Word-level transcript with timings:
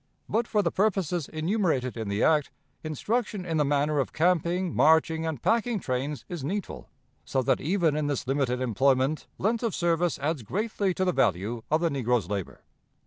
"But, 0.27 0.47
for 0.47 0.63
the 0.63 0.71
purposes 0.71 1.27
enumerated 1.27 1.95
in 1.95 2.09
the 2.09 2.23
act, 2.23 2.49
instruction 2.83 3.45
in 3.45 3.57
the 3.57 3.63
manner 3.63 3.99
of 3.99 4.13
camping, 4.13 4.73
marching, 4.73 5.27
and 5.27 5.39
packing 5.39 5.79
trains 5.79 6.25
is 6.27 6.43
needful, 6.43 6.89
so 7.23 7.43
that 7.43 7.61
even 7.61 7.95
in 7.95 8.07
this 8.07 8.25
limited 8.25 8.61
employment 8.61 9.27
length 9.37 9.61
of 9.61 9.75
service 9.75 10.17
adds 10.17 10.41
greatly 10.41 10.95
to 10.95 11.05
the 11.05 11.13
value 11.13 11.61
of 11.69 11.81
the 11.81 11.89
negro's 11.89 12.27
labor. 12.27 12.61